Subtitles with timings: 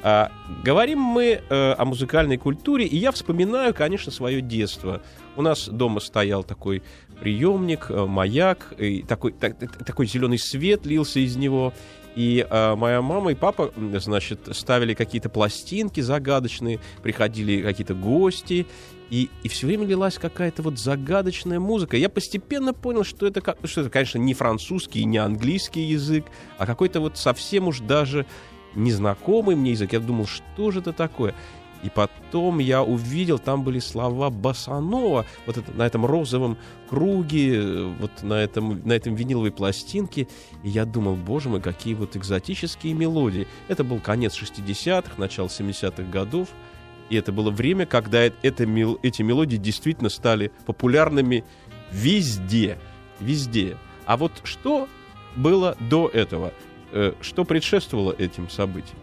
[0.02, 0.32] А,
[0.64, 5.02] говорим мы э, о музыкальной культуре, и я вспоминаю, конечно, свое детство.
[5.36, 6.82] У нас дома стоял такой
[7.20, 11.74] приемник, э, маяк, и такой, так- так- такой зеленый свет лился из него.
[12.16, 18.66] И э, моя мама и папа, значит, ставили какие-то пластинки загадочные, приходили какие-то гости,
[19.10, 21.98] и, и все время лилась какая-то вот загадочная музыка.
[21.98, 26.26] Я постепенно понял, что это, как- что это, конечно, не французский, не английский язык,
[26.58, 28.26] а какой-то вот совсем уж даже
[28.76, 29.94] незнакомый мне язык.
[29.94, 31.34] Я думал, что же это такое?
[31.82, 36.58] И потом я увидел, там были слова Басанова, вот это, на этом розовом
[36.90, 40.28] круге, вот на этом, на этом виниловой пластинке.
[40.64, 43.48] И я думал, боже мой, какие вот экзотические мелодии.
[43.70, 46.50] Это был конец 60-х, начало 70-х годов.
[47.10, 51.46] И это было время, когда это, мел- эти мелодии действительно стали популярными
[51.92, 52.78] везде.
[53.20, 53.78] Везде.
[54.06, 54.88] А вот что
[55.36, 56.54] было до этого?
[56.92, 58.98] Э, Что предшествовало этим событиям?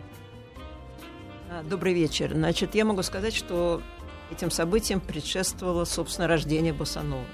[1.51, 2.33] А, Добрый вечер.
[2.33, 3.83] Значит, я могу сказать, что
[4.31, 7.25] этим событиям предшествовало, собственно, рождение Босанова.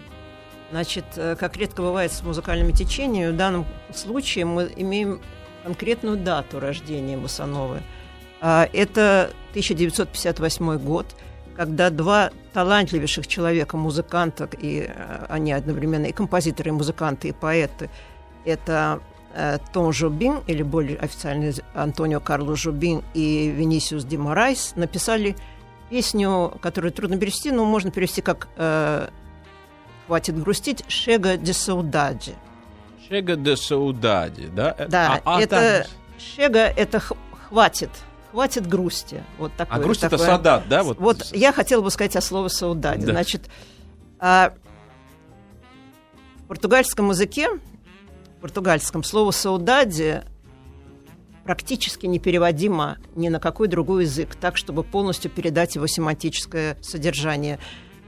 [0.70, 5.20] Значит, э, как редко бывает с музыкальными течениями, в данном случае мы имеем
[5.64, 7.82] конкретную дату рождения Босановы.
[8.40, 11.06] А, Это 1958 год,
[11.56, 17.90] когда два талантливейших человека, музыканта, и э, они одновременно и композиторы, и музыканты, и поэты,
[18.44, 19.00] это
[19.72, 25.36] Том Жобим, или более официально Антонио Карлос Жобим и Винисиус ди Морайс, написали
[25.90, 29.08] песню, которую трудно перевести, но можно перевести как э,
[30.06, 32.34] «Хватит грустить» «Chega de Saudade».
[33.08, 34.74] Chega de Saudade, да?
[34.78, 37.00] Э, Да, а, а это там- «Chega» — это
[37.48, 37.90] «хватит»,
[38.30, 39.22] «хватит грусти».
[39.38, 40.82] Вот такое, А грусть это садат, да?
[40.82, 43.04] Вот, Вот, я хотела бы сказать о слове «саудади».
[43.06, 43.12] Да.
[43.12, 43.50] Значит,
[44.18, 44.52] а,
[46.38, 47.48] в португальском языке,
[48.42, 50.20] португальском слово «саудади»
[51.44, 57.58] практически непереводимо ни на какой другой язык, так, чтобы полностью передать его семантическое содержание.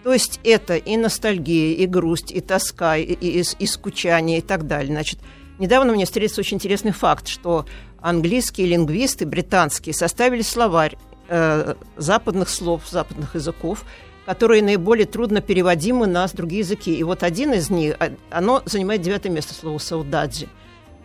[0.02, 4.66] То есть это и ностальгия, и грусть, и тоска, и, и- и- скучание, и так
[4.66, 4.92] далее.
[4.92, 5.18] Значит,
[5.58, 7.64] недавно мне встретился очень интересный факт, что
[8.00, 10.96] английские лингвисты, британские, составили словарь
[11.28, 13.84] э, западных слов, западных языков,
[14.26, 16.94] которые наиболее трудно переводимы на другие языки.
[16.94, 20.48] И вот один из них, а, оно занимает девятое место, слово «саудаджи».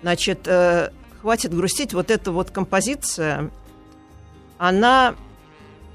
[0.02, 0.91] Значит, э,
[1.22, 3.52] «Хватит грустить», вот эта вот композиция,
[4.57, 5.16] она,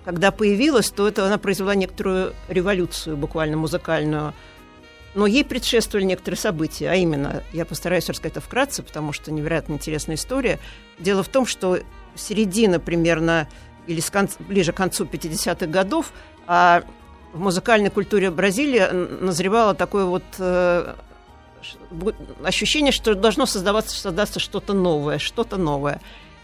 [0.05, 4.35] когда появилась, то это она произвела некоторую революцию, буквально музыкальную.
[5.15, 9.75] Но ей предшествовали некоторые события, а именно, я постараюсь рассказать это вкратце, потому что невероятно
[9.75, 10.59] интересная история.
[10.99, 11.79] Дело в том, что
[12.17, 13.49] середина примерно,
[13.87, 16.13] или с конца- ближе к концу 50-х годов,
[16.47, 16.85] а
[17.35, 18.81] в музыкальной культуре Бразилии
[19.21, 20.95] назревало такое вот э,
[22.45, 26.01] ощущение, что должно создаваться, создаться что-то новое, что-то новое.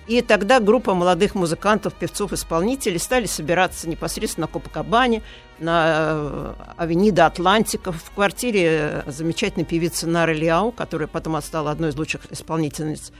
[0.08, 5.22] И тогда группа молодых музыкантов, певцов, исполнителей стали собираться непосредственно на Копакабане,
[5.60, 11.90] на э, Авенида Атлантика, в квартире э, замечательной певицы Нары Лиау, которая потом стала одной
[11.90, 13.12] из лучших исполнительниц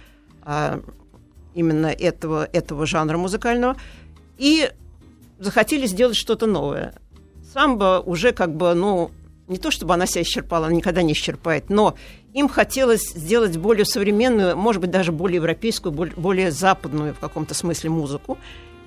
[0.43, 0.81] а,
[1.55, 3.77] именно этого, этого жанра музыкального.
[4.39, 4.69] И
[5.39, 6.95] захотели сделать что-то новое.
[7.53, 9.11] Самбо уже как бы, ну,
[9.49, 11.97] не то чтобы она себя исчерпала, она никогда не исчерпает, но
[12.33, 17.91] им хотелось сделать более современную, может быть, даже более европейскую, более западную в каком-то смысле
[17.91, 18.39] музыку.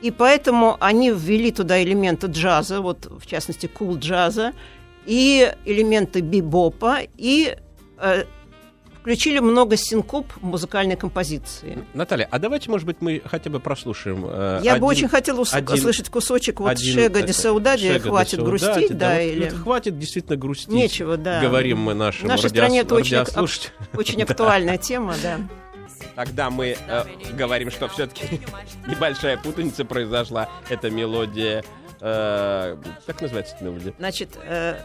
[0.02, 4.54] И поэтому они ввели туда элементы джаза, вот в частности кул джаза,
[5.06, 7.58] и элементы бибопа, и
[7.98, 8.24] э,
[9.04, 11.86] включили много синкоп музыкальной композиции.
[11.94, 14.26] Наталья, а давайте, может быть, мы хотя бы прослушаем.
[14.26, 18.00] Э, Я один, бы очень хотела ус- один, услышать кусочек вот один, Шега де Саудади,
[18.00, 19.50] хватит де грустить, да, да вот, или...
[19.50, 20.70] Ну, хватит действительно грустить.
[20.70, 21.42] Нечего, да.
[21.42, 22.52] Говорим мы нашим В нашей радиос...
[22.52, 23.18] стране это очень,
[23.94, 25.38] очень актуальная тема, да.
[26.16, 27.04] Тогда мы э,
[27.34, 28.40] говорим, что все-таки
[28.88, 30.48] небольшая путаница произошла.
[30.70, 31.66] Это мелодия...
[32.00, 33.94] Э, как называется эта мелодия?
[34.00, 34.80] Значит, э,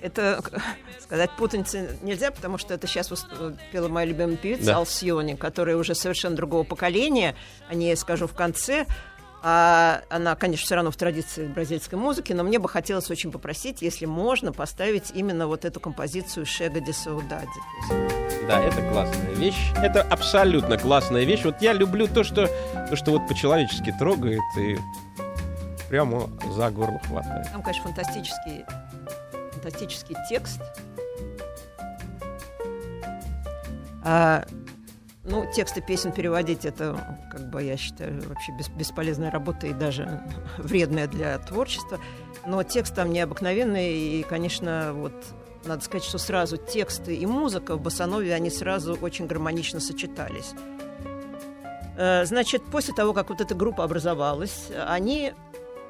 [0.00, 0.42] это
[1.00, 3.12] сказать путаница нельзя, потому что это сейчас
[3.72, 4.76] пела моя любимая певица да.
[4.76, 7.34] Алсиони, которая уже совершенно другого поколения.
[7.68, 8.86] О ней я скажу в конце.
[9.48, 13.80] А она, конечно, все равно в традиции бразильской музыки, но мне бы хотелось очень попросить,
[13.80, 17.46] если можно, поставить именно вот эту композицию Шега де Саудади.
[18.48, 19.72] Да, это классная вещь.
[19.76, 21.44] Это абсолютно классная вещь.
[21.44, 22.48] Вот я люблю то, что,
[22.90, 24.78] то, что вот по-человечески трогает и
[25.88, 27.46] прямо за горло хватает.
[27.52, 28.64] Там, конечно, фантастический,
[29.66, 30.60] фантастический текст.
[34.04, 34.44] А,
[35.24, 40.22] ну, тексты песен переводить это, как бы, я считаю, вообще бес, бесполезная работа и даже
[40.58, 41.98] вредная для творчества.
[42.46, 45.14] Но текст там необыкновенный, и, конечно, вот
[45.64, 50.52] надо сказать, что сразу тексты и музыка в Басанове, они сразу очень гармонично сочетались.
[51.96, 55.32] Э, значит, после того, как вот эта группа образовалась, они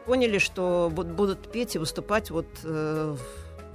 [0.06, 3.16] поняли, что будут петь и выступать вот э,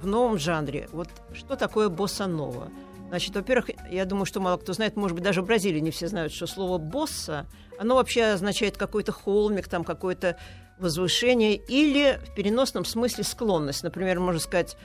[0.02, 0.88] в новом жанре.
[0.92, 2.70] Вот что такое босса-нова?
[3.08, 6.08] Значит, во-первых, я думаю, что мало кто знает, может быть, даже в Бразилии не все
[6.08, 7.46] знают, что слово «босса»,
[7.78, 10.38] оно вообще означает какой-то холмик, там какое-то
[10.78, 13.82] возвышение или в переносном смысле склонность.
[13.82, 14.76] Например, можно сказать,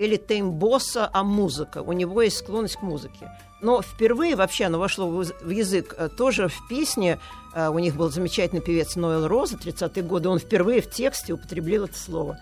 [0.00, 1.82] или тем босса, а музыка.
[1.82, 3.30] У него есть склонность к музыке.
[3.60, 7.18] Но впервые вообще оно вошло в язык э, тоже в песне.
[7.54, 10.30] Э, у них был замечательный певец Ноэл Роза, 30-е годы.
[10.30, 12.38] Он впервые в тексте употребил это слово.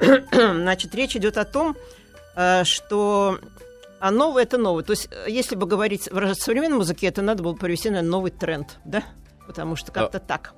[0.32, 1.76] Значит, речь идет о том,
[2.36, 3.38] э, что
[4.00, 4.84] а новое это новое.
[4.84, 8.30] То есть, э, если бы говорить в современном языке, это надо было провести, наверное, новый
[8.30, 9.02] тренд, да?
[9.46, 10.54] Потому что как-то а, так.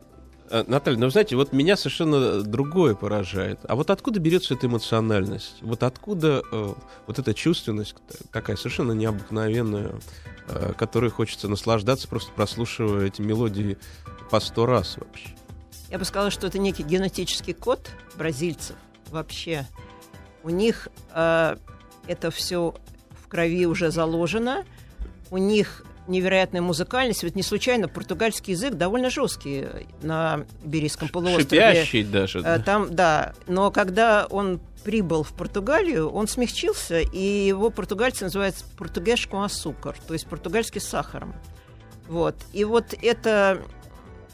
[0.51, 3.61] А, Наталья, ну, знаете, вот меня совершенно другое поражает.
[3.69, 5.57] А вот откуда берется эта эмоциональность?
[5.63, 6.75] Вот откуда э,
[7.07, 7.95] вот эта чувственность
[8.33, 9.93] такая совершенно необыкновенная,
[10.49, 13.79] э, которой хочется наслаждаться, просто прослушивая эти мелодии
[14.31, 15.29] по сто раз вообще?
[15.89, 18.77] Я бы сказала, что это некий генетический код бразильцев
[19.11, 19.67] вообще.
[20.43, 21.57] У них э,
[22.07, 22.75] это все
[23.29, 24.65] крови уже заложено.
[25.31, 27.23] У них невероятная музыкальность.
[27.23, 29.67] Ведь не случайно португальский язык довольно жесткий
[30.03, 31.73] на Берийском полуострове.
[31.73, 32.41] Шипящий даже.
[32.41, 33.35] Э, там, да.
[33.47, 40.15] Но когда он прибыл в Португалию, он смягчился, и его португальцы называют португешку асукар, то
[40.15, 41.35] есть португальский сахаром.
[42.09, 42.35] Вот.
[42.53, 43.63] И вот это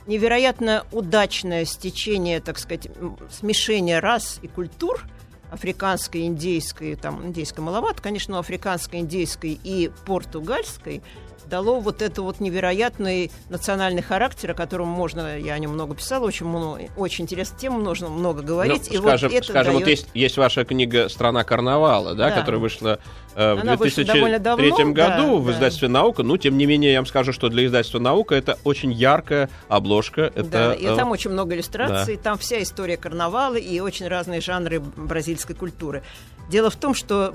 [0.07, 2.89] невероятно удачное стечение, так сказать,
[3.31, 5.05] смешение рас и культур–
[5.51, 11.03] африканской, индейской, там, индейской маловато, конечно, но африканской, индейской и португальской–
[11.49, 16.25] дало вот это вот невероятный национальный характер, о котором можно, я о нем много писала,
[16.25, 18.89] очень, много, очень интересная тема, нужно много говорить.
[18.91, 19.85] Ну, и скажем, вот это скажем дает...
[19.85, 22.37] вот есть, есть ваша книга «Страна карнавала», да, да.
[22.37, 22.99] которая вышла
[23.35, 25.95] э, в Она 2003 давно, году да, в издательстве да.
[25.95, 26.23] «Наука».
[26.23, 30.33] Ну, тем не менее, я вам скажу, что для издательства «Наука» это очень яркая обложка.
[30.35, 32.23] Это, да, и э, там очень много иллюстраций, да.
[32.23, 36.03] там вся история карнавала и очень разные жанры бразильской культуры.
[36.49, 37.35] Дело в том, что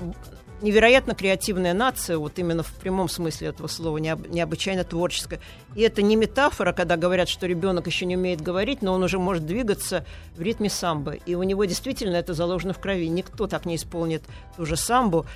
[0.62, 5.40] невероятно креативная нация, вот именно в прямом смысле этого слова, необычайно творческая.
[5.74, 9.18] И это не метафора, когда говорят, что ребенок еще не умеет говорить, но он уже
[9.18, 10.04] может двигаться
[10.36, 11.12] в ритме самбо.
[11.12, 13.08] И у него действительно это заложено в крови.
[13.08, 14.22] Никто так не исполнит
[14.56, 15.26] ту же самбу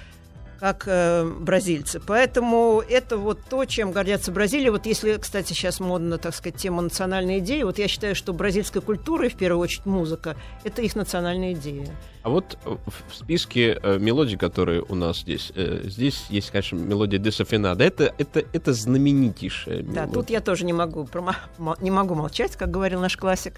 [0.58, 2.00] как э, бразильцы.
[2.00, 4.70] Поэтому это вот то, чем гордятся Бразилия.
[4.70, 8.80] Вот если, кстати, сейчас модно, так сказать, тема национальной идеи, вот я считаю, что бразильская
[8.80, 11.88] культура, и в первую очередь музыка, это их национальная идея.
[12.22, 17.18] А вот в списке э, мелодий, которые у нас здесь, э, здесь есть, конечно, мелодия
[17.18, 17.84] Десофинада.
[17.84, 20.06] Это, это, это знаменитейшая мелодия.
[20.06, 21.08] Да, тут я тоже не могу,
[21.80, 23.54] не могу молчать, как говорил наш классик.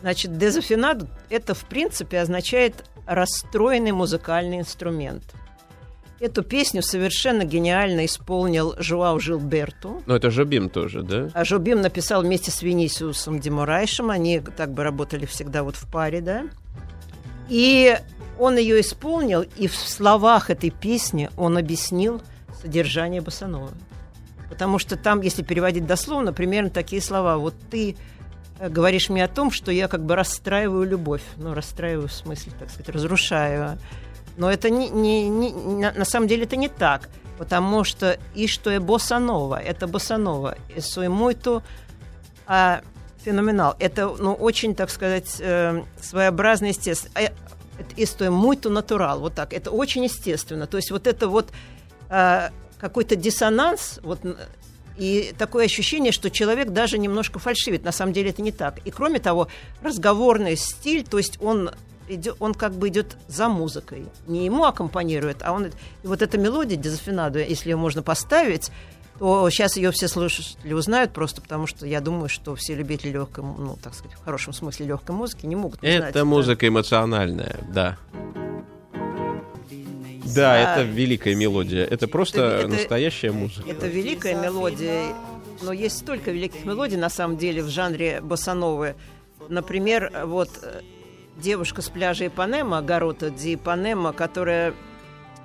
[0.00, 5.22] Значит, дезофинад это, в принципе, означает расстроенный музыкальный инструмент–
[6.20, 10.02] Эту песню совершенно гениально исполнил Жуау Жилберту.
[10.04, 11.30] Ну, это Жобим тоже, да?
[11.32, 14.10] А Жобим написал вместе с Венисиусом Демурайшем.
[14.10, 16.44] Они так бы работали всегда вот в паре, да?
[17.48, 17.96] И
[18.38, 22.20] он ее исполнил, и в словах этой песни он объяснил
[22.60, 23.70] содержание Басанова.
[24.50, 27.38] Потому что там, если переводить дословно, примерно такие слова.
[27.38, 27.96] Вот ты
[28.58, 31.22] э, говоришь мне о том, что я как бы расстраиваю любовь.
[31.38, 33.78] Ну, расстраиваю в смысле, так сказать, разрушаю
[34.36, 37.08] но это не, не, не, на самом деле это не так,
[37.38, 39.18] потому что и что é bossa
[39.62, 41.62] это bossa и é
[42.46, 42.82] а,
[43.24, 43.76] феноменал.
[43.78, 47.12] Это, ну, очень, так сказать, э, своеобразно естественно.
[47.16, 47.28] Э,
[47.96, 49.52] é muito natural, вот так.
[49.52, 50.66] Это очень естественно.
[50.66, 51.50] То есть вот это вот
[52.08, 54.20] э, какой-то диссонанс, вот,
[54.96, 57.84] и такое ощущение, что человек даже немножко фальшивит.
[57.84, 58.78] На самом деле это не так.
[58.84, 59.48] И кроме того,
[59.82, 61.70] разговорный стиль, то есть он
[62.14, 64.06] идет, он как бы идет за музыкой.
[64.26, 65.66] Не ему аккомпанирует, а он...
[65.66, 68.70] И вот эта мелодия дезафинаду, если ее можно поставить,
[69.18, 73.44] то сейчас ее все слушатели узнают просто потому, что я думаю, что все любители легкой,
[73.44, 77.60] ну, так сказать, в хорошем смысле легкой музыки не могут не знать Это музыка эмоциональная,
[77.72, 77.98] да.
[80.34, 81.84] Да, это великая мелодия.
[81.84, 83.68] Это просто это- настоящая музыка.
[83.68, 85.14] Это великая мелодия,
[85.62, 88.94] но есть столько великих мелодий, на самом деле, в жанре боссановы.
[89.48, 90.80] Например, вот э,
[91.40, 94.74] девушка с пляжа Ипанема, Гарота Ди Ипанема, которая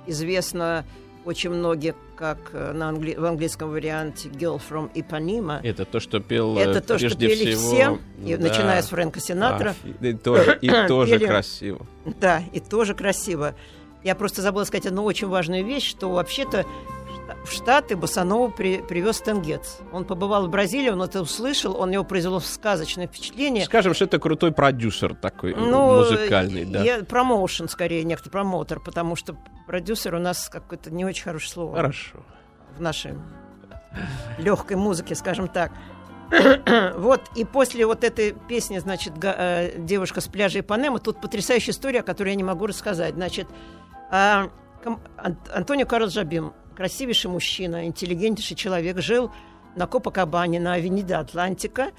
[0.06, 0.84] известна
[1.24, 5.60] очень многие как э, на англи- в английском варианте «Girl from Ipanema».
[5.62, 8.48] Это то, что пел э, Это то, что пели всего, все, и да.
[8.48, 9.74] начиная с Фрэнка Синатра.
[10.00, 11.86] А, и тоже, и тоже Пели- красиво.
[12.04, 13.54] Да, и тоже красиво.
[14.04, 16.64] Я просто забыла сказать одну очень важную вещь, что вообще-то
[17.44, 19.78] в Штаты Босанова при, привез Тенгец.
[19.92, 23.64] Он побывал в Бразилии, он это услышал, он его произвело сказочное впечатление.
[23.64, 26.82] Скажем, что это крутой продюсер такой, Ну, музыкальный, да.
[26.82, 31.76] я- промоушен, скорее, некто промоутер, потому что продюсер у нас какое-то не очень хорошее слово
[31.76, 32.18] Хорошо.
[32.76, 33.14] в нашей
[34.38, 35.72] легкой музыке, скажем так.
[36.96, 42.02] вот, и после вот этой песни, значит, э, «Девушка с пляжа Ипанема», тут потрясающая история,
[42.02, 43.14] которую я не могу рассказать.
[43.14, 43.46] Значит,
[44.10, 44.50] а,
[45.16, 49.32] Антонио Карлос Жабим, красивейший мужчина, интеллигентнейший человек, жил
[49.74, 51.92] на Копакабане, на Авениде Атлантика,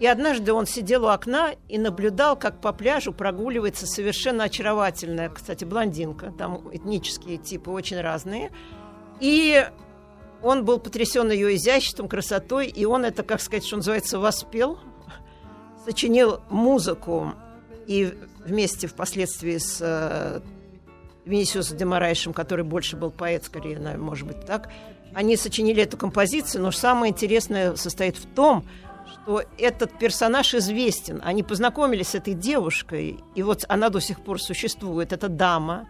[0.00, 5.64] и однажды он сидел у окна и наблюдал, как по пляжу прогуливается совершенно очаровательная, кстати,
[5.64, 6.32] блондинка.
[6.36, 8.50] Там этнические типы очень разные.
[9.20, 9.64] И
[10.42, 14.80] он был потрясен ее изяществом, красотой, и он это, как сказать, что называется, воспел,
[15.84, 17.32] сочинил музыку
[17.86, 20.42] и вместе впоследствии с
[21.24, 24.70] Венисиусом де который больше был поэт, скорее, наверное, может быть так,
[25.14, 28.64] они сочинили эту композицию, но самое интересное состоит в том,
[29.12, 31.20] что этот персонаж известен.
[31.24, 35.12] Они познакомились с этой девушкой, и вот она до сих пор существует.
[35.12, 35.88] Это дама.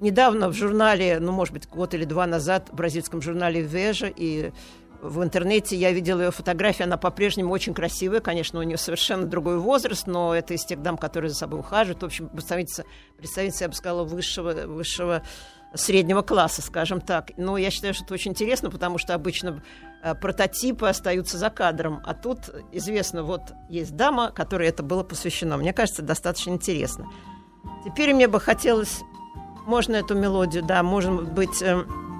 [0.00, 4.52] Недавно в журнале, ну, может быть, год или два назад, в бразильском журнале «Вежа» и
[5.02, 9.58] в интернете я видела ее фотографии, она по-прежнему очень красивая, конечно, у нее совершенно другой
[9.58, 12.02] возраст, но это из тех дам, которые за собой ухаживают.
[12.02, 12.84] В общем, представительница,
[13.18, 15.22] представительница я бы сказала, высшего, высшего
[15.74, 17.32] среднего класса, скажем так.
[17.36, 19.64] Но я считаю, что это очень интересно, потому что обычно
[20.04, 22.38] э, прототипы остаются за кадром, а тут
[22.70, 25.56] известно, вот есть дама, которой это было посвящено.
[25.56, 27.08] Мне кажется, достаточно интересно.
[27.84, 29.00] Теперь мне бы хотелось,
[29.66, 32.11] можно эту мелодию, да, может быть, э, в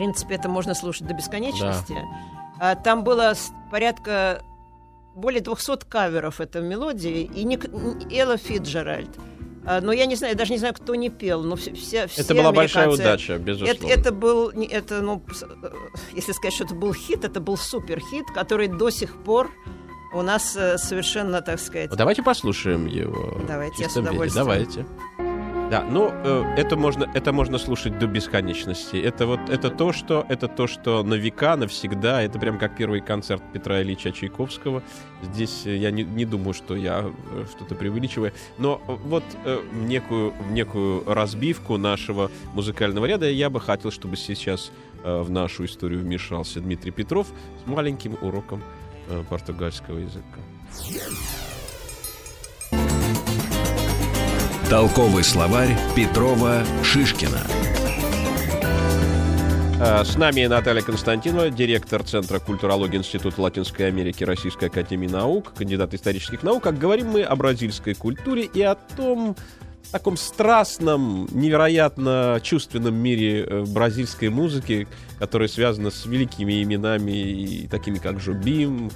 [0.00, 1.98] принципе, это можно слушать до бесконечности.
[2.58, 3.34] А, Там было
[3.70, 4.42] порядка
[5.14, 7.66] более 200 каверов этой мелодии, и Ник,
[8.12, 9.10] Элла Фиджеральд.
[9.66, 12.06] А, Но я не знаю, я даже не знаю, кто не пел, но все, все,
[12.06, 13.86] все Это была большая удача, это, безусловно.
[13.92, 15.22] это был, не- это, ну,
[15.62, 15.70] э,
[16.14, 19.50] если сказать, что это был хит, это был супер хит, который до сих пор
[20.14, 23.38] у нас э, совершенно, так сказать, Давайте послушаем его.
[23.46, 24.10] Давайте, я с чистом виде.
[24.12, 24.44] удовольствием.
[24.46, 24.86] Давайте.
[25.70, 28.96] Да, ну э, это можно, это можно слушать до бесконечности.
[28.96, 32.22] Это вот это то, что это то, что на века, навсегда.
[32.22, 34.82] Это прям как первый концерт Петра Ильича Чайковского.
[35.22, 39.62] Здесь э, я не, не думаю, что я э, что-то преувеличиваю, но э, вот э,
[39.72, 44.72] некую некую разбивку нашего музыкального ряда я бы хотел, чтобы сейчас
[45.04, 47.28] э, в нашу историю вмешался Дмитрий Петров
[47.64, 48.60] с маленьким уроком
[49.08, 50.40] э, португальского языка.
[54.70, 57.42] Толковый словарь Петрова Шишкина.
[59.80, 65.92] А, С нами Наталья Константинова, директор Центра культурологии Института Латинской Америки Российской Академии Наук, кандидат
[65.92, 66.62] исторических наук.
[66.62, 69.34] Как говорим мы о бразильской культуре и о том
[69.90, 74.86] таком страстном, невероятно чувственном мире э, бразильской музыки,
[75.18, 78.92] которая связана с великими именами, и такими как Жубим,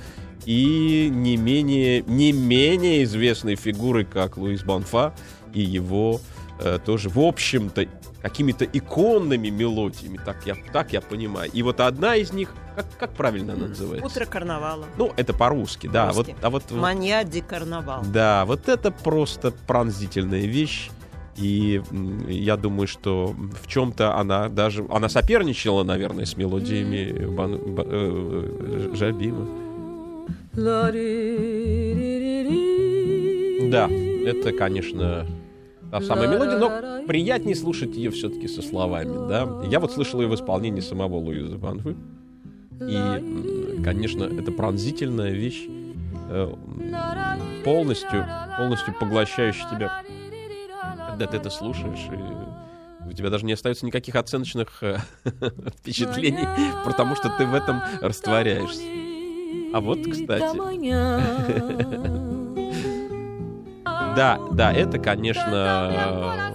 [0.46, 5.14] и не менее, не менее известной фигурой, как Луис Бонфа,
[5.54, 6.20] и его
[6.60, 7.86] э, тоже, в общем-то,
[8.22, 11.50] какими-то иконными мелодиями, так я, так я понимаю.
[11.52, 14.06] И вот одна из них, как, как правильно она называется?
[14.06, 14.86] утро карнавала.
[14.96, 16.06] Ну, это по-русски, да.
[16.08, 16.30] По-русски.
[16.32, 18.02] Вот, а вот, Мания ди карнавал.
[18.06, 20.90] да, вот это просто пронзительная вещь.
[21.36, 21.82] И
[22.28, 24.86] я думаю, что в чем-то она даже...
[24.88, 29.48] Она соперничала, наверное, с мелодиями Бан- Ба- э, э, Жабима.
[33.70, 35.26] Да, это, конечно,
[35.94, 39.62] та самая мелодия, но приятнее слушать ее все-таки со словами, да.
[39.70, 41.94] Я вот слышал ее в исполнении самого Луиза Банфы.
[42.80, 45.68] И, конечно, это пронзительная вещь,
[46.30, 46.52] э,
[47.64, 48.26] полностью,
[48.58, 50.02] полностью поглощающая тебя,
[51.10, 52.08] когда ты это слушаешь.
[52.10, 54.98] И У тебя даже не остается никаких оценочных э,
[55.78, 56.48] впечатлений,
[56.84, 58.82] потому что ты в этом растворяешься.
[59.72, 60.58] А вот, кстати.
[64.16, 66.52] Да, да, это, конечно,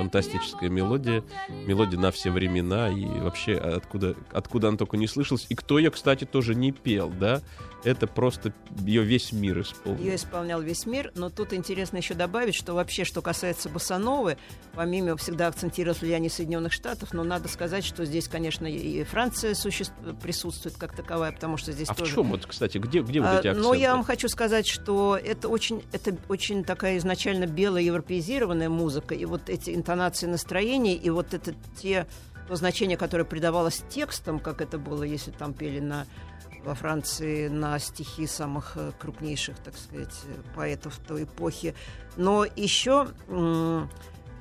[0.00, 1.22] фантастическая мелодия,
[1.66, 5.44] мелодия на все времена, и вообще откуда, откуда она только не слышалась.
[5.50, 7.42] И кто ее, кстати, тоже не пел, да?
[7.82, 8.52] Это просто
[8.84, 10.00] ее весь мир исполнил.
[10.00, 14.36] Ее исполнял весь мир, но тут интересно еще добавить, что вообще, что касается Босановы,
[14.74, 19.84] помимо всегда акцентировалось влияние Соединенных Штатов, но надо сказать, что здесь, конечно, и Франция суще...
[20.22, 22.12] присутствует как таковая, потому что здесь а тоже...
[22.12, 23.60] в чем вот, кстати, где, где вот эти акценты?
[23.60, 29.14] Ну, я вам хочу сказать, что это очень, это очень такая изначально белая европеизированная музыка,
[29.14, 32.06] и вот эти интонации настроений, и вот это те
[32.46, 36.06] то значение, которое придавалось текстам, как это было, если там пели на
[36.64, 40.14] во Франции на стихи самых э, крупнейших, так сказать,
[40.54, 41.74] поэтов той эпохи.
[42.16, 43.08] Но еще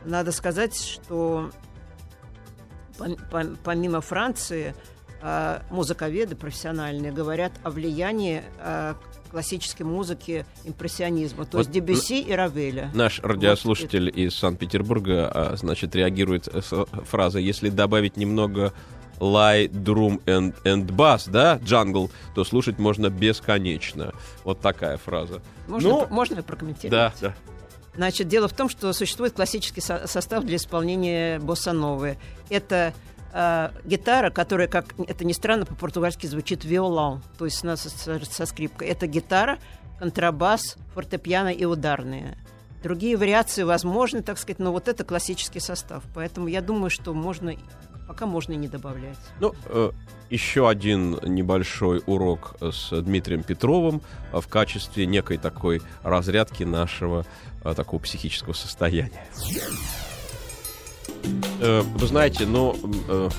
[0.05, 1.49] надо сказать, что
[3.63, 4.75] помимо Франции
[5.21, 8.95] а, музыковеды профессиональные говорят о влиянии а,
[9.29, 12.91] классической музыки импрессионизма, то вот есть Дебюсси и Равеля.
[12.93, 14.15] Наш радиослушатель вот.
[14.15, 18.73] из Санкт-Петербурга, а, значит, реагирует с фразой «Если добавить немного
[19.19, 24.13] light, drum and, and bass, да, джангл, то слушать можно бесконечно».
[24.43, 25.41] Вот такая фраза.
[25.67, 26.91] Можно, ну, можно прокомментировать?
[26.91, 27.35] Да, да.
[27.95, 32.17] Значит, дело в том, что существует классический со- состав для исполнения босса-новы.
[32.49, 32.93] Это
[33.33, 38.45] э, гитара, которая, как это ни странно, по-португальски звучит виолон, то есть со, со, со
[38.45, 38.87] скрипкой.
[38.87, 39.59] Это гитара,
[39.99, 42.37] контрабас, фортепиано и ударные.
[42.83, 46.03] Другие вариации возможны, так сказать, но вот это классический состав.
[46.15, 47.53] Поэтому я думаю, что можно
[48.07, 49.17] пока можно и не добавлять.
[49.39, 49.91] Ну, э,
[50.31, 57.23] еще один небольшой урок с Дмитрием Петровым в качестве некой такой разрядки нашего
[57.63, 59.27] э, такого психического состояния.
[61.61, 62.75] Э, вы знаете, ну,
[63.07, 63.29] э,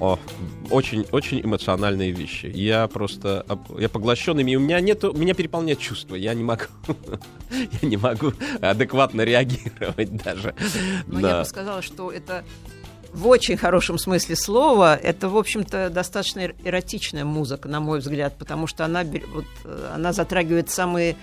[0.00, 0.18] о,
[0.70, 2.46] очень, очень эмоциональные вещи.
[2.46, 3.46] Я просто,
[3.78, 6.14] я поглощен ими, у меня нету, меня переполняет чувство.
[6.14, 6.64] Я не могу,
[7.82, 10.54] я не могу адекватно реагировать даже.
[11.06, 11.26] Но на...
[11.28, 12.44] я бы сказала, что это
[13.12, 18.66] в очень хорошем смысле слова, это, в общем-то, достаточно эротичная музыка, на мой взгляд, потому
[18.66, 19.46] что она, вот,
[19.94, 21.16] она затрагивает самые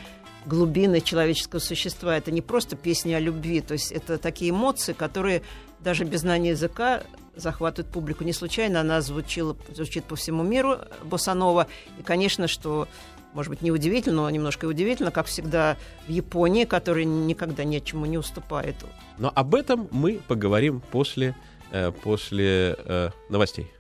[0.46, 2.16] глубины человеческого существа.
[2.16, 5.44] Это не просто песни о любви, то есть это такие эмоции, которые
[5.84, 7.04] даже без знания языка
[7.36, 8.24] захватывают публику.
[8.24, 11.68] Не случайно она звучила, звучит по всему миру, Босанова.
[12.00, 12.88] И, конечно, что
[13.34, 18.18] может быть, неудивительно, но немножко и удивительно, как всегда в Японии, которая никогда ничему не
[18.18, 18.76] уступает.
[19.18, 21.34] Но об этом мы поговорим после
[21.72, 23.72] Э, после э, новостей.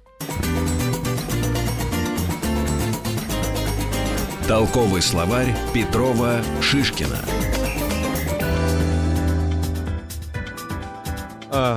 [4.47, 7.40] Толковый словарь Петрова Шишкина.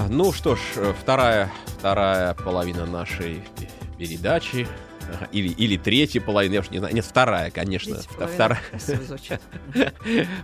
[0.08, 3.42] Ну что ж, э, вторая, вторая половина нашей
[3.98, 4.68] передачи
[5.32, 6.94] или, или третья половина, я уж не знаю.
[6.94, 7.96] Нет, вторая, конечно.
[7.98, 8.60] Вторая,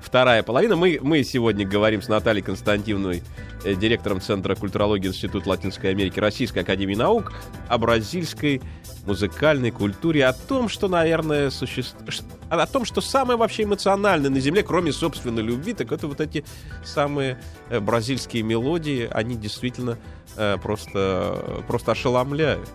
[0.03, 0.77] вторая половина.
[0.77, 3.23] Мы, мы сегодня говорим с Натальей Константиновной,
[3.65, 7.33] э, директором Центра культурологии Института Латинской Америки Российской Академии Наук,
[7.69, 8.61] о бразильской
[9.07, 12.23] музыкальной культуре, о том, что, наверное, существует...
[12.49, 16.45] О том, что самое вообще эмоциональное на Земле, кроме собственной любви, так это вот эти
[16.85, 19.99] самые э, бразильские мелодии, они действительно
[20.37, 22.69] э, просто, просто ошеломляют.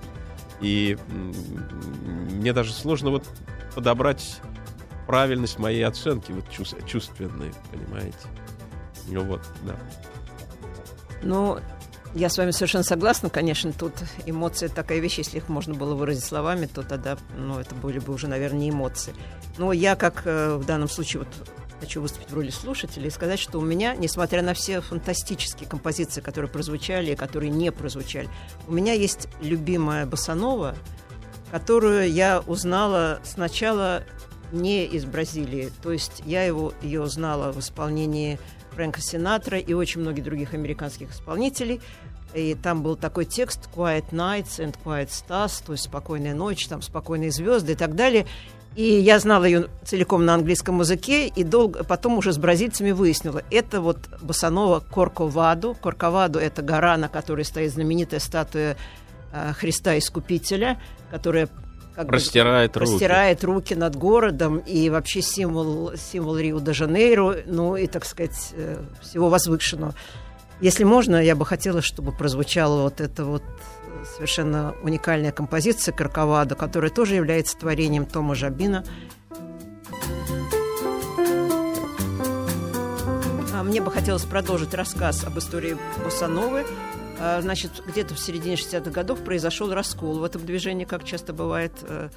[0.65, 3.23] И мне даже сложно вот
[3.75, 4.41] подобрать
[5.06, 6.45] правильность моей оценки, вот
[6.88, 8.17] чувственной, понимаете?
[9.08, 9.75] Ну вот, да.
[11.21, 11.60] Ну,
[12.15, 13.93] я с вами совершенно согласна, конечно, тут
[14.25, 18.12] эмоции такая вещь, если их можно было выразить словами, то тогда, ну, это были бы
[18.12, 19.13] уже, наверное, не эмоции.
[19.60, 21.47] Но я, как э, в данном случае, вот
[21.79, 26.21] хочу выступить в роли слушателя и сказать, что у меня, несмотря на все фантастические композиции,
[26.21, 28.29] которые прозвучали и которые не прозвучали,
[28.67, 30.75] у меня есть любимая Басанова,
[31.51, 34.03] которую я узнала сначала
[34.51, 35.71] не из Бразилии.
[35.81, 38.39] То есть я его, ее узнала в исполнении
[38.71, 41.81] Фрэнка Синатра и очень многих других американских исполнителей.
[42.33, 46.81] И там был такой текст «Quiet Nights and Quiet Stars», то есть «Спокойная ночь», там
[46.81, 48.27] «Спокойные звезды» и так далее.
[48.75, 53.41] И я знала ее целиком на английском языке, и долго, потом уже с бразильцами выяснила.
[53.49, 55.77] Это вот Басанова Корковаду.
[55.81, 58.75] Корковаду– это гора, на которой стоит знаменитая статуя
[59.31, 60.77] э, Христа Искупителя,
[61.09, 61.47] которая
[61.95, 62.91] как растирает, бы, руки.
[62.91, 69.29] растирает руки над городом и вообще символ, символ Рио-де-Жанейро, ну и, так сказать, э, всего
[69.29, 69.95] возвышенного.
[70.59, 73.43] Если можно, я бы хотела, чтобы прозвучало вот это вот
[74.05, 78.83] совершенно уникальная композиция «Карковада», которая тоже является творением Тома Жабина.
[83.53, 86.65] А мне бы хотелось продолжить рассказ об истории Босановой.
[87.19, 91.71] А, значит, где-то в середине 60-х годов произошел раскол в этом движении, как часто бывает
[91.81, 92.09] э,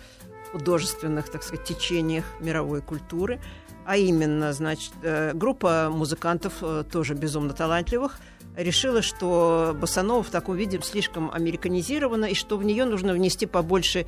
[0.48, 3.40] в художественных, так сказать, течениях мировой культуры.
[3.88, 8.20] А именно, значит, э, группа музыкантов, э, тоже безумно талантливых,
[8.54, 14.04] решила, что Босанова в таком виде слишком американизирована, и что в нее нужно внести побольше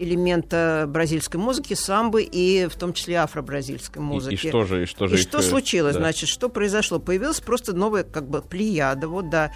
[0.00, 4.34] элемента бразильской музыки, самбы и в том числе афро-бразильской музыки.
[4.34, 6.00] И, и что же, и что же и их, что э, случилось, да.
[6.00, 6.98] значит, что произошло?
[6.98, 9.52] Появилась просто новая как бы плеяда, вот, да,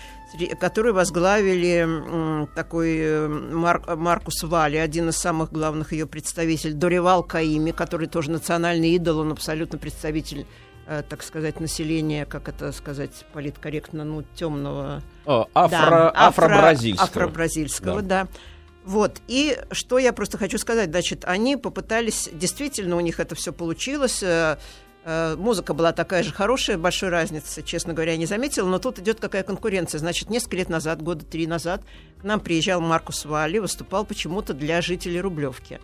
[0.61, 7.23] которую возглавили м, такой э, Мар- Маркус Вали, один из самых главных ее представителей, Доривал
[7.23, 10.47] Каими, который тоже национальный идол, он абсолютно представитель
[10.87, 17.07] э, так сказать, населения, как это сказать политкорректно, ну, темного О, афро, да, афро- афро-бразильского.
[17.09, 18.29] Афро-бразильского, да.
[18.85, 19.23] Вот.
[19.29, 24.23] И что я просто хочу сказать, значит, они попытались, действительно, у них это все получилось.
[24.23, 24.59] э,
[25.05, 28.99] э, Музыка была такая же хорошая, большой разницы, честно говоря, я не заметила, но тут
[28.99, 29.99] идет какая конкуренция.
[29.99, 31.83] Значит, несколько лет назад, года три назад,
[32.21, 35.81] к нам приезжал Маркус Валли, выступал почему-то для жителей Рублевки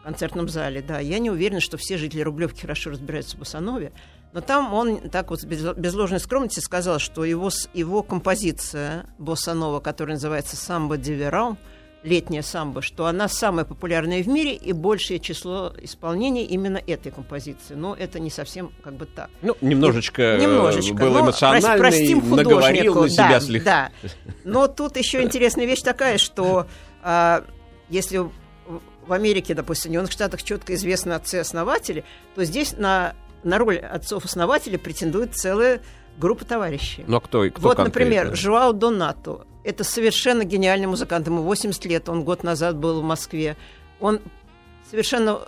[0.00, 0.84] в концертном зале.
[0.86, 3.92] Да, я не уверена, что все жители Рублевки хорошо разбираются в Босанове,
[4.32, 10.14] но там он так вот без, ложной скромности сказал, что его, его композиция Босанова, которая
[10.14, 11.56] называется «Самбо Диверал»,
[12.02, 17.74] летняя самбо, что она самая популярная в мире и большее число исполнений именно этой композиции.
[17.74, 19.28] Но это не совсем как бы так.
[19.42, 20.94] Ну, немножечко, э, Немножечко.
[20.94, 23.90] был но эмоциональный, прос- простим наговорил на себя да, слегка.
[24.02, 24.10] Да.
[24.44, 26.66] Но тут еще интересная вещь такая, что
[27.02, 27.44] а,
[27.88, 32.04] если в- Америке, допустим, в Соединенных Штатах четко известны отцы-основатели,
[32.34, 35.80] то здесь на, на роль отцов-основателей претендует целая
[36.18, 37.04] группа товарищей.
[37.06, 38.14] Но кто, и кто вот, конкретно?
[38.16, 39.46] например, Жуау Донато.
[39.66, 41.26] Это совершенно гениальный музыкант.
[41.26, 43.56] Ему 80 лет, он год назад был в Москве.
[43.98, 44.20] Он
[44.88, 45.40] совершенно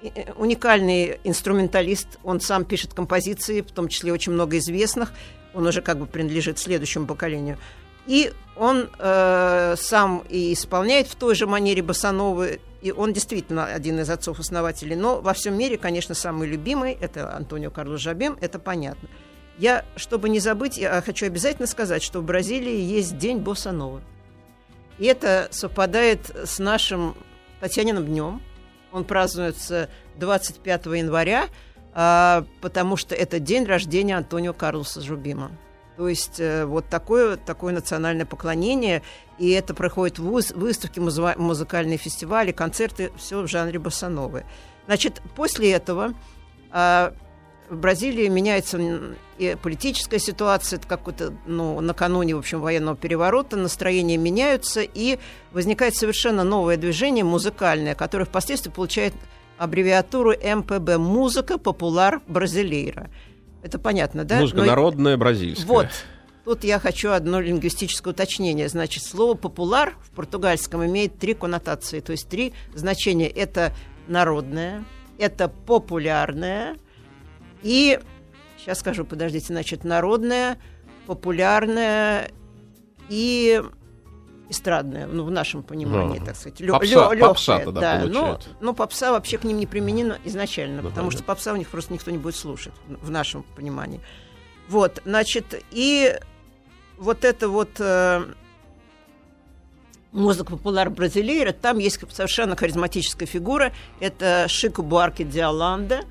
[0.00, 2.18] э, уникальный инструменталист.
[2.24, 5.12] Он сам пишет композиции, в том числе очень много известных.
[5.52, 7.58] Он уже как бы принадлежит следующему поколению.
[8.06, 14.00] И он э, сам и исполняет в той же манере Басановы, и он действительно один
[14.00, 14.96] из отцов-основателей.
[14.96, 19.10] Но во всем мире, конечно, самый любимый– это Антонио Карлос Жабем, это понятно.
[19.58, 24.02] Я, чтобы не забыть, я хочу обязательно сказать, что в Бразилии есть День Босановы.
[24.98, 27.14] И это совпадает с нашим
[27.60, 28.42] Татьяниным днем.
[28.92, 31.48] Он празднуется 25 января,
[31.92, 35.50] а, потому что это день рождения Антонио Карлоса Жубима.
[35.96, 39.02] То есть э, вот такое, такое национальное поклонение,
[39.38, 44.44] и это проходит в выс- выставки, музыкальные фестивали, концерты, все в жанре боссановы.
[44.84, 46.12] Значит, после этого
[46.70, 47.14] а,
[47.68, 48.78] в Бразилии меняется
[49.38, 55.18] и политическая ситуация, это какой-то, ну, накануне, в общем, военного переворота, настроения меняются, и
[55.52, 59.14] возникает совершенно новое движение музыкальное, которое впоследствии получает
[59.58, 63.10] аббревиатуру МПБ– «Музыка Популяр Бразилейра».
[63.62, 64.40] Это понятно, да?
[64.40, 65.66] Музыка Но- народная, бразильская.
[65.66, 65.88] вот.
[66.44, 68.68] Тут я хочу одно лингвистическое уточнение.
[68.68, 73.28] Значит, слово «популяр» в португальском имеет три коннотации, то есть три значения.
[73.28, 73.72] Это
[74.06, 74.84] народное,
[75.18, 76.76] это популярное
[77.66, 77.98] и,
[78.58, 80.58] сейчас скажу, подождите, значит, народное,
[81.06, 82.30] популярное
[83.08, 83.60] и
[84.48, 86.26] эстрадное, ну, в нашем понимании, Ага.
[86.26, 86.60] так сказать.
[86.60, 88.00] Лё- Попса- лё- попса тогда да.
[88.02, 88.48] Получается.
[88.60, 91.18] ну, попса вообще к ним не применена изначально, Ну, потому понятно.
[91.18, 94.00] что попса у них просто никто не будет слушать, в нашем понимании.
[94.68, 96.14] Вот, значит, и
[96.98, 98.22] вот это вот э,
[100.12, 106.04] музыка популяр бразилейра, там есть совершенно харизматическая фигура, это Шико Буарке Диаланда, э,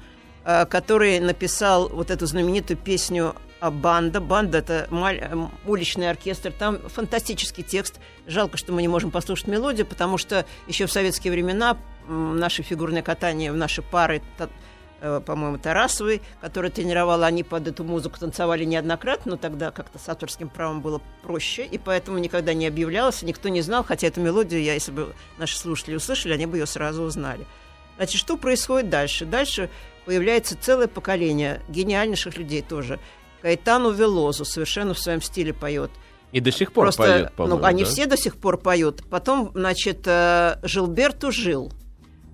[0.45, 4.19] который написал вот эту знаменитую песню о банда.
[4.21, 6.51] Банда— это э, уличный оркестр.
[6.51, 7.99] Там фантастический текст.
[8.27, 11.77] Жалко, что мы не можем послушать мелодию, потому что еще в советские времена
[12.08, 14.21] наше фигурное катание, наши пары
[15.01, 20.08] э, по-моему, Тарасовой, которая тренировала, они под эту музыку танцевали неоднократно, но тогда как-то с
[20.08, 24.21] авторским правом было проще, и поэтому никогда не объявлялось, и никто не знал, хотя эту
[24.21, 27.45] мелодию, я, если бы наши слушатели услышали, они бы ее сразу узнали.
[27.97, 29.25] Значит, что происходит дальше?
[29.25, 29.69] Дальше
[30.05, 32.99] появляется целое поколение гениальнейших людей тоже.
[33.41, 35.91] Кайтану Велозу совершенно в своем стиле поет.
[36.31, 37.89] И до сих пор Просто, поет, по-моему, ну, они да?
[37.89, 39.03] все до сих пор поют.
[39.10, 41.71] Потом, значит, э, Жилберту Жил,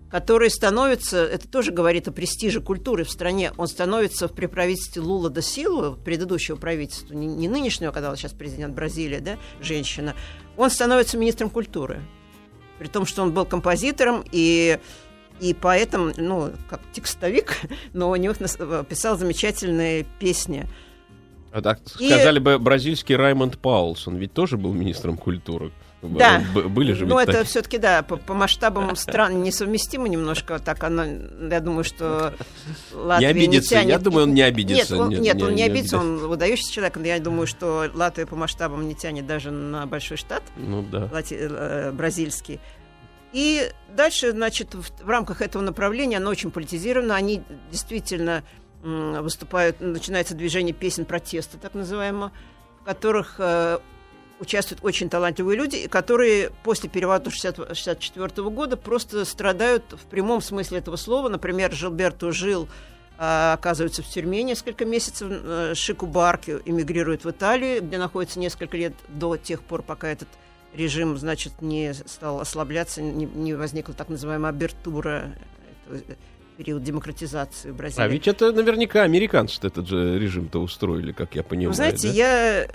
[0.09, 5.29] который становится, это тоже говорит о престиже культуры в стране, он становится при правительстве Лула
[5.29, 10.15] да Силу, предыдущего правительства, не, не нынешнего, когда он сейчас президент Бразилии, да, женщина,
[10.57, 12.01] он становится министром культуры.
[12.79, 14.79] При том, что он был композитором и
[15.41, 17.57] и поэтому, ну, как текстовик,
[17.93, 20.67] но у него нас- писал замечательные песни.
[21.51, 25.71] А так И- сказали бы бразильский Раймонд Паулс, он ведь тоже был министром культуры.
[26.01, 26.41] Да.
[26.55, 27.45] Б- Были же Ну, это такие.
[27.45, 30.57] все-таки, да, по, по масштабам стран несовместимо немножко.
[30.57, 32.33] Так оно, я думаю, что
[32.91, 33.75] Латвия обидится.
[33.75, 34.93] тянет- Я думаю, он не обидится.
[34.95, 36.23] Нет, он, Нет, нет, не- он не, не обидится, обидится.
[36.23, 36.95] он выдающийся человек.
[36.97, 41.07] но Я думаю, что Латвия по масштабам не тянет даже на большой штат Ну да.
[41.11, 42.59] лати- э, бразильский.
[43.33, 47.15] И дальше, значит, в, в рамках этого направления оно очень политизировано.
[47.15, 48.43] Они действительно
[48.83, 52.31] м, выступают, начинается движение песен протеста, так называемое,
[52.81, 53.79] в которых э,
[54.41, 60.95] участвуют очень талантливые люди, которые после переворота 1964 года просто страдают в прямом смысле этого
[60.95, 61.29] слова.
[61.29, 62.67] Например, Жилберто Жил
[63.17, 65.27] а, оказывается в тюрьме несколько месяцев.
[65.29, 70.27] э, Шику Барки эмигрирует в Италию, где находится несколько лет до тех пор, пока этот
[70.73, 75.33] режим, значит, не стал ослабляться, не, не возникла так называемая абертура,
[75.87, 75.99] э,
[76.57, 78.03] период демократизации Бразилии.
[78.03, 81.69] А ведь это наверняка американцы этот же режим-то устроили, как я понимаю.
[81.69, 82.13] Вы знаете, да?
[82.13, 82.67] я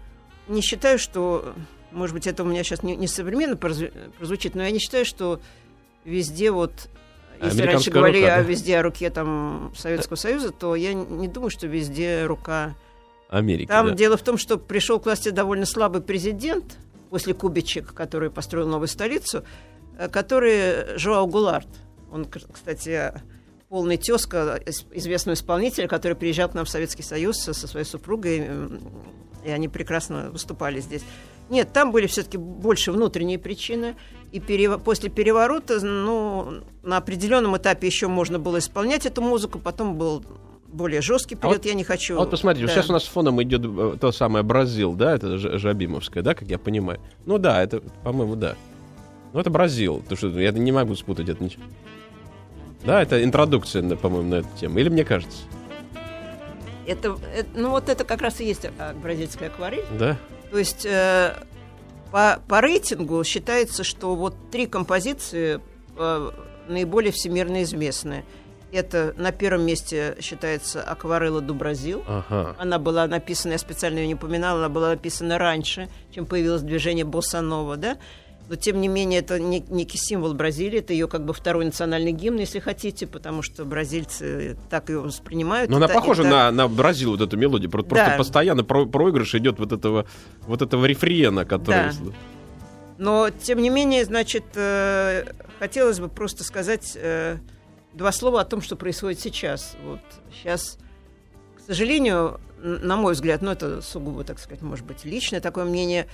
[0.49, 1.55] не считаю, что,
[1.93, 5.05] может быть, это у меня сейчас не, не современно прозву- прозвучит, но я не считаю,
[5.05, 5.41] что
[6.05, 6.89] везде вот,
[7.43, 8.49] если раньше говорили рука, о да?
[8.49, 12.75] везде о руке там Советского Союза, то я не думаю, что везде рука.
[13.29, 13.95] Америки, Там да.
[13.95, 16.79] дело в том, что пришел к власти довольно слабый президент
[17.11, 19.45] после Кубичек, который построил новую столицу,
[19.99, 21.69] э, который Жоау Гулард.
[22.13, 23.13] Он, кстати,
[23.69, 28.49] полный тезка из- известного исполнителя, который приезжал к нам в Советский Союз со, своей супругой,
[29.45, 31.03] и они прекрасно выступали здесь.
[31.49, 33.95] Нет, там были все-таки больше внутренние причины.
[34.33, 39.97] И перево- после переворота, ну, на определенном этапе еще можно было исполнять эту музыку, потом
[39.97, 40.25] был
[40.77, 41.57] более жесткий период.
[41.59, 42.15] вот- я не хочу.
[42.17, 42.73] А вот посмотрите, Да.
[42.73, 46.59] сейчас у нас фоном идет э, то самое Бразил, да, это Жабимовская, да, как я
[46.59, 47.01] понимаю.
[47.25, 48.55] Ну да, это, по-моему, да.
[49.33, 51.65] Ну это Бразил, потому что я не могу спутать это ничего.
[52.85, 54.79] Да, это интродукция, по-моему, на эту тему.
[54.79, 55.39] Или мне кажется?
[56.87, 59.85] Это, это- ну вот это как раз и есть а, бразильская акварель.
[59.99, 60.17] Да?
[60.53, 61.35] То есть э,
[62.13, 65.61] по, по рейтингу считается, что вот три композиции
[65.99, 66.31] э,
[66.69, 68.25] наиболее всемирно известны.
[68.77, 72.03] Это на первом месте считается «Акварелла ду Бразил».
[72.07, 72.55] Ага.
[72.59, 77.07] Она была написана, я специально ее не упоминала, она была написана раньше, чем появилось движение
[77.07, 77.97] Боссанова, да?
[78.51, 82.13] Но, тем не менее, это не- некий символ Бразилии, это ее как бы второй национальный
[82.13, 85.71] гимн, если хотите, потому что бразильцы так ее воспринимают.
[85.71, 87.71] Но она Это- похожа это- на, на Бразил, вот эту мелодию.
[87.71, 88.17] Про- Просто Да.
[88.19, 90.07] постоянно про- проигрыш идет вот этого,
[90.47, 91.91] вот этого рефрена, который...
[91.91, 91.93] Да.
[92.99, 95.25] Но, тем не менее, значит, э,
[95.59, 97.39] хотелось бы просто сказать э,
[97.97, 99.75] два слова о том, что происходит сейчас.
[99.85, 100.01] Вот
[100.33, 100.79] сейчас,
[101.57, 106.07] к сожалению, на мой взгляд, ну, это сугубо, так сказать, может быть, личное такое мнение.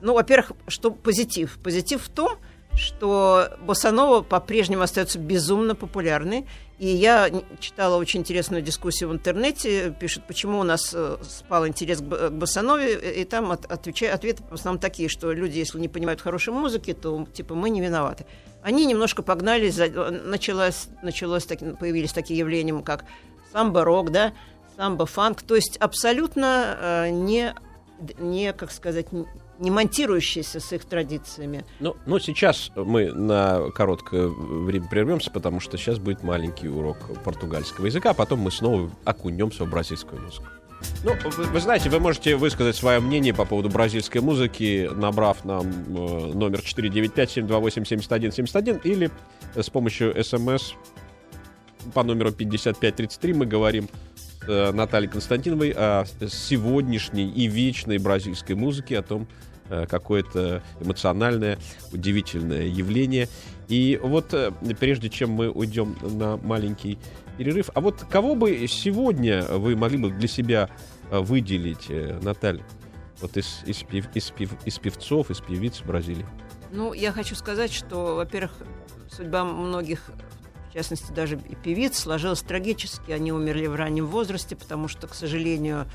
[0.00, 1.58] Ну, во-первых, что позитив?
[1.62, 2.36] Позитив в том,
[2.74, 6.46] что Босанова по-прежнему остается безумно популярной.
[6.80, 9.96] И я читала очень интересную дискуссию в интернете.
[10.00, 13.20] Пишут, почему у нас э, спал интерес к, Босанове.
[13.20, 16.92] И там от- отвеча- ответы в основном такие, что люди, если не понимают хорошей музыки,
[16.92, 18.26] то типа мы не виноваты.
[18.64, 23.04] Они немножко погнались, началось, началось появились такие явления, как
[23.52, 24.32] самбо-рок, да,
[24.78, 27.54] самбо-фанк, то есть абсолютно э, не,
[28.18, 29.08] не, как сказать,
[29.58, 31.66] не монтирующиеся с их традициями.
[31.78, 37.84] Ну, ну, сейчас мы на короткое время прервемся, потому что сейчас будет маленький урок португальского
[37.84, 40.46] языка, а потом мы снова окунемся в бразильскую музыку.
[41.04, 45.66] Ну, вы, вы знаете, вы можете высказать свое мнение по поводу бразильской музыки, набрав нам
[45.66, 49.10] э, номер 495-728-7171 или
[49.54, 50.74] с помощью смс
[51.92, 53.88] по номеру 5533 мы говорим
[54.46, 59.26] э, Натальей Константиновой о сегодняшней и вечной бразильской музыке, о том,
[59.68, 61.58] э, какое-то эмоциональное,
[61.92, 63.28] удивительное явление.
[63.68, 66.98] И вот э, прежде чем мы уйдем на маленький
[67.36, 70.70] перерыв, а вот кого бы сегодня вы могли бы для себя
[71.10, 72.64] э, выделить, э, Наталья?
[73.20, 76.26] Вот из, из, пев- из, пев- из певцов, из певиц Бразилии.
[76.72, 78.52] Ну, я хочу сказать, что, во-первых,
[79.08, 80.10] судьба многих,
[80.70, 83.12] в частности, даже и певиц, сложилась трагически.
[83.12, 85.86] Они умерли в раннем возрасте, потому что, к сожалению,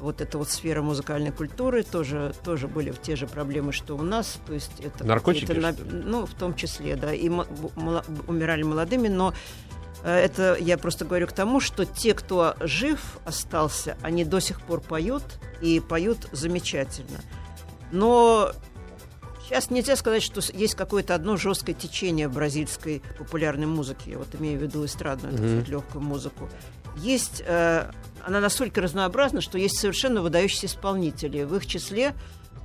[0.00, 4.38] вот эта вот сфера музыкальной культуры тоже, тоже были те же проблемы, что у нас.
[4.46, 5.64] То есть это Наркотики, ли?
[5.90, 7.14] Ну, в том числе, да.
[7.14, 9.34] И умирали молодыми, но
[10.04, 14.80] это я просто говорю к тому, что те, кто жив остался, они до сих пор
[14.80, 15.24] поют
[15.60, 17.20] и поют замечательно.
[17.90, 18.52] Но
[19.44, 24.10] сейчас нельзя сказать, что есть какое-то одно жесткое течение бразильской популярной музыки.
[24.10, 25.50] Я вот имею в виду эстрадную, так Мгм.
[25.50, 26.48] сказать, легкую музыку.
[26.96, 27.90] Есть, э,
[28.26, 31.44] она настолько разнообразна, что есть совершенно выдающиеся исполнители.
[31.44, 32.14] В их числе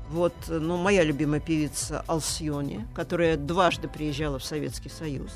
[0.10, 5.32] вот, э, ну, моя любимая певица Алсьони, которая дважды приезжала в Советский Союз.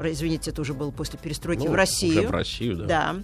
[0.00, 2.20] Извините, это уже было после перестройки Ну, в Россию.
[2.20, 2.86] Уже в Россию, да.
[2.86, 3.16] Да.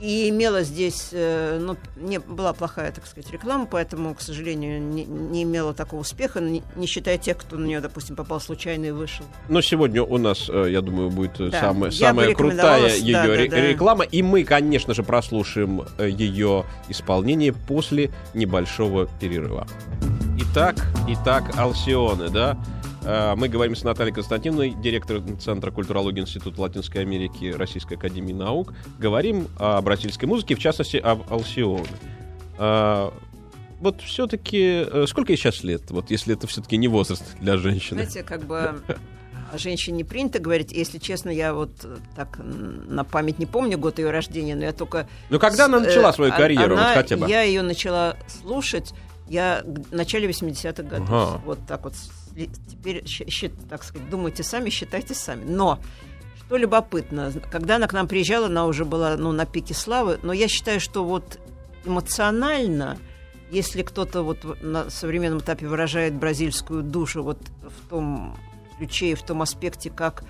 [0.00, 5.04] И имела здесь, э, ну, не была плохая, так сказать, реклама, поэтому, к сожалению, не,
[5.04, 8.90] не имела такого успеха, не, не считая тех, кто на нее, допустим, попал случайно и
[8.90, 9.24] вышел.
[9.48, 13.12] Но сегодня у нас, э, я думаю, будет э, Да, самая, я самая крутая ее
[13.14, 13.60] да, да, ре- да.
[13.68, 14.04] реклама.
[14.04, 19.66] И мы, конечно же, прослушаем ее исполнение после небольшого перерыва.
[20.40, 20.74] Итак,
[21.08, 22.58] итак, Алсионы, да?
[23.04, 28.72] Э, Мы говорим с Натальей Константиновной, директором Центра культурологии Института Латинской Америки Российской Академии Наук.
[28.98, 31.86] Говорим о бразильской музыке, в частности, об Алсионе.
[32.58, 33.10] Э,
[33.80, 38.04] Вот все-таки, сколько ей сейчас лет, вот если это все-таки не возраст для женщины?
[38.04, 38.80] Знаете, как бы
[39.56, 40.72] женщине не принято говорить.
[40.72, 44.72] Если честно, я вот э, так на память не помню год ее рождения, но я
[44.72, 45.06] только...
[45.30, 47.28] Ну, когда она с- начала э, свою карьеру, она- вот хотя бы?
[47.28, 48.94] Я ее начала слушать
[49.28, 51.08] я в начале 80-х годов.
[51.10, 51.42] Ага.
[51.46, 51.94] Вот так вот.
[52.34, 53.04] Сли- Теперь,
[53.68, 55.44] так сказать, думайте сами, считайте сами.
[55.44, 55.80] Но
[56.36, 60.32] что любопытно, когда она к нам приезжала, она уже была ну, на пике славы, но
[60.32, 61.38] я считаю, что вот
[61.84, 62.98] эмоционально,
[63.50, 68.36] если кто-то вот на современном этапе выражает бразильскую душу вот в том
[68.78, 70.24] ключе и в том аспекте, как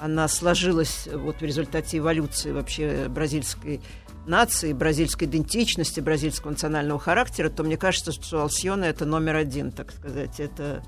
[0.00, 3.80] она сложилась вот в результате эволюции вообще бразильской
[4.26, 9.92] нации, бразильской идентичности, бразильского национального характера, то мне кажется, что Алсиона это номер один, так
[9.92, 10.82] сказать, это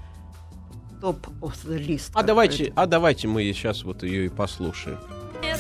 [1.05, 2.13] топ of the list.
[2.15, 2.81] А давайте, говорится.
[2.83, 4.99] а давайте мы сейчас вот ее и послушаем.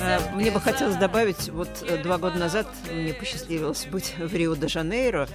[0.00, 5.28] А, Мне бы хотелось добавить, вот э, два года назад мне посчастливилось быть в Рио-де-Жанейро.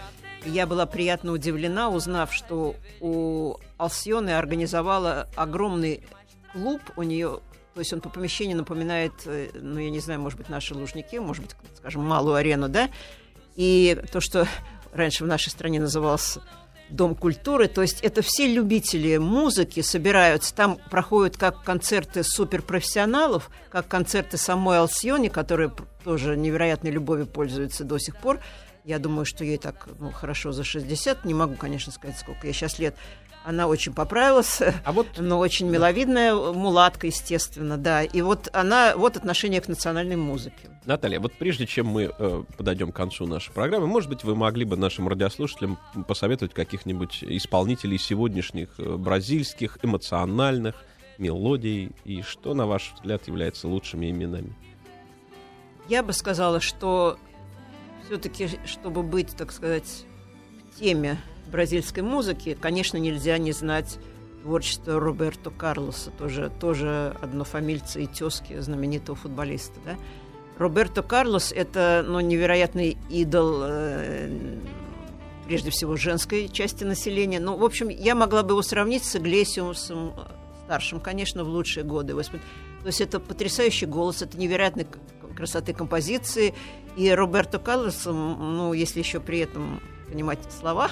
[0.45, 6.03] Я была приятно удивлена, узнав, что у Алсионы организовала огромный
[6.53, 7.41] клуб у нее,
[7.75, 11.19] то есть он по помещению напоминает, э, ну, я не знаю, может быть, наши лужники,
[11.19, 12.89] может быть, скажем, малую арену, да?
[13.55, 14.47] И то, что
[14.91, 16.39] раньше в нашей стране называлось
[16.89, 23.87] Дом культуры, то есть это все любители музыки собираются, там проходят как концерты суперпрофессионалов, как
[23.87, 25.71] концерты самой Алсиони, которая
[26.03, 28.39] тоже невероятной любовью пользуется до сих пор.
[28.85, 32.53] Я думаю, что ей так ну, хорошо за 60, не могу, конечно, сказать, сколько ей
[32.53, 32.95] сейчас лет.
[33.43, 38.03] Она очень поправилась, А вот но очень миловидная мулатка, естественно, да.
[38.03, 40.69] И вот она, вот отношение к национальной музыке.
[40.85, 44.65] Наталья, вот прежде чем мы э, подойдем к концу нашей программы, может быть, вы могли
[44.65, 50.75] бы нашим радиослушателям посоветовать каких-нибудь исполнителей сегодняшних э, бразильских эмоциональных
[51.17, 54.55] мелодий и что, на ваш взгляд, является лучшими именами?
[55.87, 57.17] Я бы сказала, что
[58.05, 60.05] все-таки, чтобы быть, так сказать,
[60.71, 61.17] в теме
[61.49, 63.99] бразильской музыки, конечно, нельзя не знать
[64.41, 69.79] творчество Роберто Карлоса, тоже, тоже однофамильца и тезки знаменитого футболиста.
[69.85, 69.97] Да?
[70.57, 74.57] Роберто Карлос– это ну, невероятный идол э,
[75.45, 77.39] прежде всего женской части населения.
[77.39, 80.21] Ну, в общем, я могла бы его сравнить с Иглесиусом э,
[80.65, 82.13] старшим, конечно, в лучшие годы.
[82.13, 82.39] То
[82.85, 84.85] есть это потрясающий голос, это невероятной
[85.35, 86.53] красоты композиции.
[86.97, 90.91] И Роберто Карлос, ну, если еще при этом понимать слова,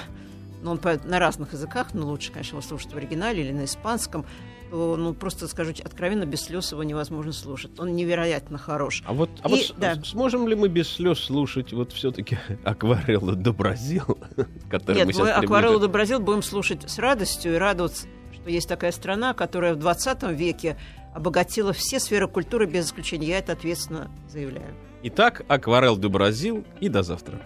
[0.62, 3.64] но он поет на разных языках, но лучше, конечно, его слушать в оригинале или на
[3.64, 4.24] испанском,
[4.70, 7.78] то, ну, просто скажу откровенно, без слез его невозможно слушать.
[7.78, 9.02] Он невероятно хорош.
[9.06, 9.94] А вот, а И- вот да.
[10.04, 14.18] сможем ли мы без слез слушать вот все-таки акварелла до Бразил,
[14.70, 18.68] который Нет, мы мы «Аквареллу до Бразил» будем слушать с радостью и радоваться, что есть
[18.68, 20.76] такая страна, которая в 20 веке
[21.14, 23.28] обогатила все сферы культуры без исключения.
[23.28, 24.74] Я это ответственно заявляю.
[25.02, 27.36] Итак, акварель до Бразил и до завтра.